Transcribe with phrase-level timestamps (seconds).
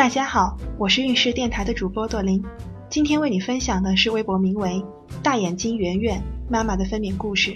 [0.00, 2.42] 大家好，我是运势电台的主播朵琳，
[2.88, 4.82] 今天为你分享的是微博名为
[5.22, 7.54] “大眼睛圆圆妈妈”的分娩故事。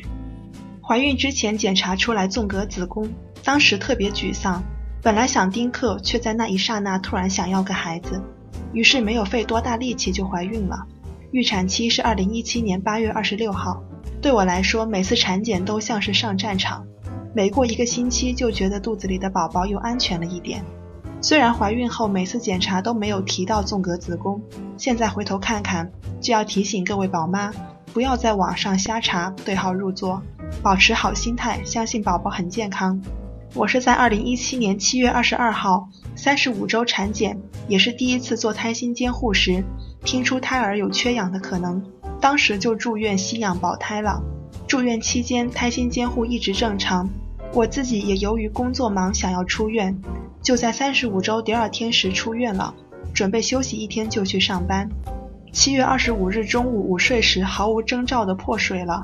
[0.83, 3.09] 怀孕之前检查出来纵隔子宫，
[3.43, 4.63] 当时特别沮丧，
[5.01, 8.23] 本来想丁克，却在那一刹那突然想要个孩子，
[8.75, 10.87] 于是没有费多大力气就怀孕了。
[11.31, 13.83] 预产期是二零一七年八月二十六号，
[14.21, 16.87] 对我来说，每次产检都像是上战场，
[17.35, 20.63] 每过一个星期就觉得肚子里的宝宝又安全了一点。
[21.25, 24.39] 虽然怀孕后每次检查都没有提到纵隔子宫，
[24.77, 25.91] 现在回头看看，
[26.21, 27.51] 就要提醒各位宝妈，
[27.95, 30.23] 不要在网上瞎查，对号入座，
[30.63, 33.01] 保持好心态，相信宝宝很健康。
[33.55, 39.65] 我是在二零一七年七月二十二号，三十五周产检，也是第一次做胎心监护时，
[40.05, 41.83] 听出胎儿有缺氧的可能，
[42.21, 44.23] 当时就住院吸氧保胎了。
[44.69, 47.09] 住院期间，胎心监护一直正常，
[47.55, 49.99] 我自己也由于工作忙，想要出院。
[50.45, 52.75] 就在三十五周第二天时出院了，
[53.15, 54.87] 准备休息一天就去上班。
[55.53, 59.03] 七月二十五日中午午睡时毫无征兆的破水了，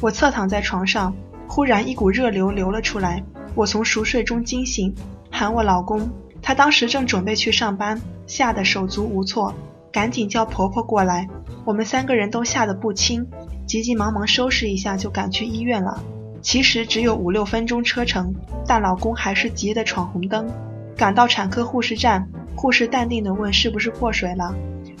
[0.00, 1.14] 我侧躺在床上，
[1.46, 3.22] 忽然一股热流流了出来，
[3.54, 4.94] 我从熟睡中惊醒，
[5.30, 6.08] 喊我老公，
[6.40, 9.54] 他当时正准备去上班，吓得手足无措，
[9.92, 11.28] 赶紧叫婆婆过来，
[11.66, 13.26] 我们三个人都吓得不轻，
[13.66, 16.02] 急急忙忙收拾一下就赶去医院了。
[16.40, 18.34] 其实只有五六分钟车程，
[18.66, 20.50] 但老公还是急得闯红灯。
[20.98, 24.52] 赶到产科护士站，护士淡定地问是不是破水了，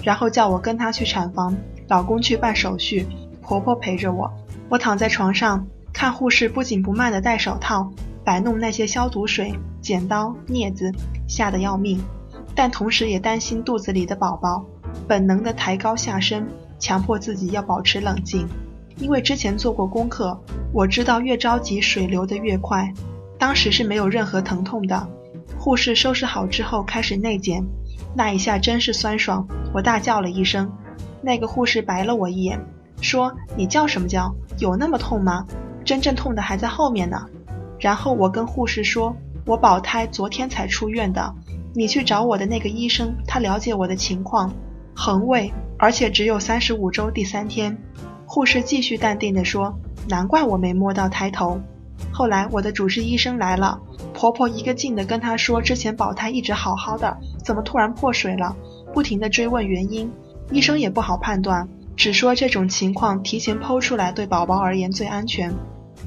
[0.04, 1.56] 然后叫我跟她去产房，
[1.88, 3.04] 老公去办手续，
[3.42, 4.32] 婆婆陪着我。
[4.68, 7.90] 我躺在床上看护士不紧不慢地戴手套，
[8.24, 10.92] 摆弄那些消毒水、剪刀、镊子，
[11.26, 12.00] 吓得要命，
[12.54, 14.64] 但同时也担心肚子里的宝宝，
[15.08, 16.46] 本能地抬高下身，
[16.78, 18.46] 强迫自己要保持冷静，
[18.98, 20.40] 因为之前做过功课，
[20.72, 22.88] 我知道越着急水流得越快。
[23.36, 25.08] 当时是没有任何疼痛的。
[25.58, 27.62] 护士收拾好之后开始内检，
[28.14, 30.70] 那一下真是酸爽，我大叫了一声。
[31.20, 32.64] 那个护士白了我一眼，
[33.00, 34.32] 说：“你叫什么叫？
[34.58, 35.44] 有那么痛吗？
[35.84, 37.26] 真正痛的还在后面呢。”
[37.80, 39.14] 然后我跟护士说
[39.44, 41.34] ：“我保胎昨天才出院的，
[41.74, 44.52] 你去找我的那个医生，他了解我的情况，
[44.94, 47.76] 横位，而且只有三十五周第三天。”
[48.24, 49.76] 护士继续淡定地说
[50.08, 51.60] ：“难怪我没摸到胎头。”
[52.12, 53.80] 后来我的主治医生来了，
[54.18, 58.56] 婆婆一个劲的跟她说，之前保胎一直好好的，怎么突然破水了？
[58.92, 60.10] 不停的追问原因，
[60.50, 65.54] 医生也不好判断，只说这种情况提前剖出来对宝宝而言最安全，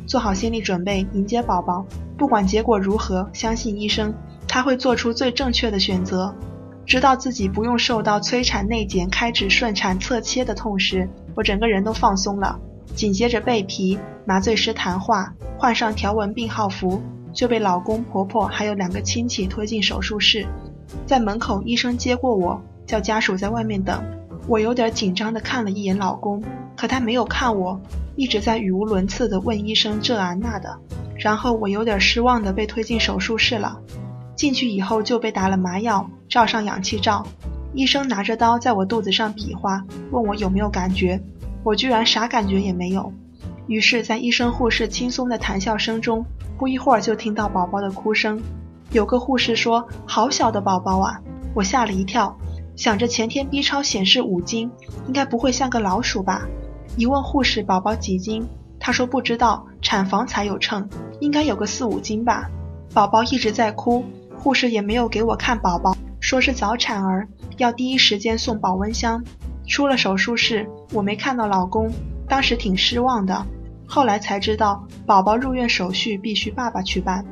[0.06, 1.86] 做好心理准备迎接宝宝，
[2.18, 4.14] 不管结果如何，相信医生，
[4.46, 6.36] 他会做出最正确的选择。
[6.86, 12.60] 知道自己不用受到催产内检、开指顺产、侧切的痛时，我整个人都放松了。
[12.94, 17.02] 紧接着备皮、麻醉师谈话，换上条纹病号服，
[17.34, 20.46] 就被老公、婆婆还有两个亲戚推进手术室。
[21.06, 24.04] 在门口，医生接过我，叫家属在外面等。
[24.48, 26.44] 我有点紧张地看了一眼老公，
[26.76, 27.80] 可他没有看我，
[28.16, 30.78] 一直在语无伦次地问医生这啊那的。
[31.16, 33.80] 然后我有点失望地被推进手术室了。
[34.36, 37.26] 进去以后就被打了麻药，罩上氧气罩。
[37.74, 41.22] 医生拿着刀在我肚子上比划，问我有没有感觉。
[41.64, 43.14] 我居然啥感觉也没有，
[43.68, 46.26] 于是，在医生护士轻松的谈笑声中，
[46.58, 48.42] 不一会儿就听到宝宝的哭声。
[48.92, 51.22] 有个护士说：“好小的宝宝啊！”
[51.56, 52.36] 我吓了一跳，
[52.76, 54.70] 想着前天 B 超显示五斤，
[55.08, 56.42] 应该不会像个老鼠吧？
[56.98, 58.46] 一问护士宝宝几斤，
[58.80, 60.90] 她说不知道，产房才有称，
[61.22, 62.50] 应该有个四五斤吧。
[62.94, 64.04] 宝宝一直在哭，
[64.38, 69.24] 护士也没有给我看宝宝，说是早产儿，要第一时间送保温箱。
[69.68, 71.90] 出了手术室，我没看到老公，
[72.32, 73.46] 当时挺失望的。
[73.86, 77.26] 后来才知道，宝宝入院手续必须爸爸去办。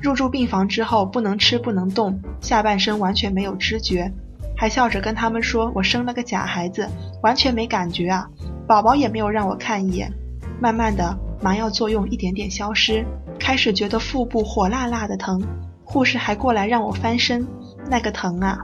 [0.00, 4.12] 入住病房之后，不能吃不能动，下半身完全没有知觉，
[4.56, 6.88] 还笑着跟他们说我生了个假孩子，
[7.24, 8.28] 完全没感觉啊。
[8.68, 10.12] 宝宝也没有让我看一眼。
[10.60, 13.04] 慢慢的，麻药作用一点点消失，
[13.36, 15.42] 开始觉得腹部火辣辣的疼。
[15.82, 17.44] 护士还过来让我翻身，
[17.90, 18.60] 那个疼啊！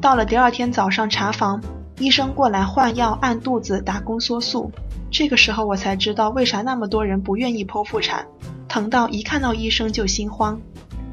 [0.00, 1.60] 到了第二天早上查房。
[1.98, 4.72] 医生过来换药、按肚子、打宫缩素，
[5.12, 8.26] 这个时候我才知道为啥那么多人不愿意剖腹产，
[8.66, 10.58] 疼到一看到医生就心慌。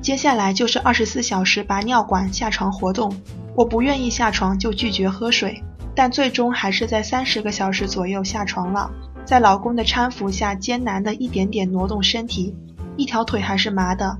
[0.01, 3.13] 接下来就是二十四小时拔尿管、下床活动，
[3.56, 5.62] 我不愿意下床就拒绝喝水，
[5.94, 8.90] 但最终还是在三十个小时左右下床了。
[9.25, 12.56] 在老公的搀扶下，艰难的一点点挪动身体，
[12.96, 14.18] 一条腿还是麻的。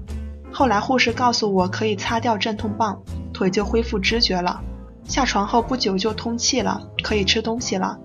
[0.52, 4.62] 后来护士告诉我可以擦掉镇痛棒，腿就恢复知觉了。
[5.06, 7.98] 下床后不久就通气了，可以吃东西了。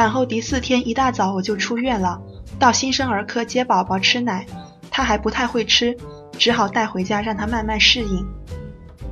[0.00, 2.22] 产后第四天一大早我就出院了，
[2.58, 4.46] 到新生儿科接宝宝吃奶，
[4.90, 5.94] 他还不太会吃，
[6.38, 8.26] 只好带回家让他慢慢适应。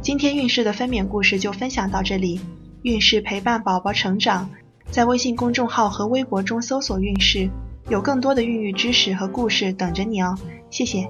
[0.00, 2.40] 今天孕氏的分娩故事就分享到这里，
[2.80, 4.48] 孕氏陪伴宝宝成长，
[4.90, 7.50] 在微信公众号和微博中搜索“孕氏”，
[7.90, 10.38] 有更多的孕育知识和故事等着你哦，
[10.70, 11.06] 谢谢。